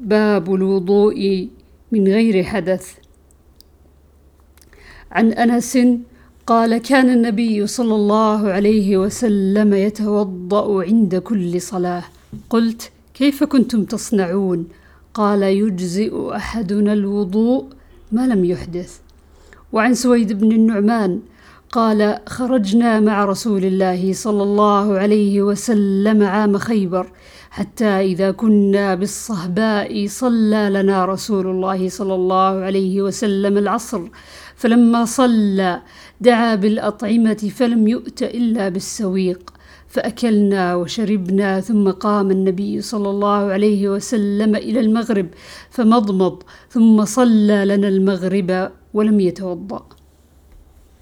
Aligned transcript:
باب 0.00 0.54
الوضوء 0.54 1.48
من 1.92 2.08
غير 2.08 2.44
حدث. 2.44 2.94
عن 5.10 5.32
أنس 5.32 5.78
قال 6.46 6.78
كان 6.78 7.08
النبي 7.08 7.66
صلى 7.66 7.94
الله 7.94 8.50
عليه 8.50 8.96
وسلم 8.96 9.74
يتوضأ 9.74 10.84
عند 10.84 11.16
كل 11.16 11.60
صلاة. 11.60 12.04
قلت 12.50 12.90
كيف 13.14 13.44
كنتم 13.44 13.84
تصنعون؟ 13.84 14.68
قال 15.14 15.42
يجزئ 15.42 16.36
أحدنا 16.36 16.92
الوضوء 16.92 17.66
ما 18.12 18.26
لم 18.26 18.44
يحدث. 18.44 18.98
وعن 19.72 19.94
سويد 19.94 20.32
بن 20.32 20.52
النعمان 20.52 21.20
قال 21.72 22.18
خرجنا 22.26 23.00
مع 23.00 23.24
رسول 23.24 23.64
الله 23.64 24.12
صلى 24.12 24.42
الله 24.42 24.98
عليه 24.98 25.42
وسلم 25.42 26.22
عام 26.22 26.58
خيبر 26.58 27.12
حتى 27.50 27.84
إذا 27.84 28.30
كنا 28.30 28.94
بالصهباء 28.94 30.06
صلى 30.06 30.70
لنا 30.72 31.04
رسول 31.04 31.46
الله 31.46 31.88
صلى 31.88 32.14
الله 32.14 32.60
عليه 32.60 33.02
وسلم 33.02 33.58
العصر 33.58 34.02
فلما 34.56 35.04
صلى 35.04 35.82
دعا 36.20 36.54
بالأطعمة 36.54 37.50
فلم 37.56 37.88
يؤت 37.88 38.22
إلا 38.22 38.68
بالسويق 38.68 39.50
فأكلنا 39.88 40.74
وشربنا 40.74 41.60
ثم 41.60 41.90
قام 41.90 42.30
النبي 42.30 42.80
صلى 42.80 43.10
الله 43.10 43.52
عليه 43.52 43.88
وسلم 43.88 44.56
إلى 44.56 44.80
المغرب 44.80 45.28
فمضمض 45.70 46.42
ثم 46.70 47.04
صلى 47.04 47.64
لنا 47.64 47.88
المغرب 47.88 48.70
ولم 48.94 49.20
يتوضأ. 49.20 49.99